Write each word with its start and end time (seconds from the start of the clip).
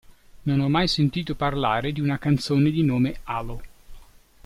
Non 0.47 0.57
ho 0.61 0.67
mai 0.67 0.87
sentito 0.87 1.35
parlare 1.35 1.91
di 1.91 2.01
una 2.01 2.17
canzone 2.17 2.71
di 2.71 2.81
nome 2.81 3.19
Halo. 3.25 3.61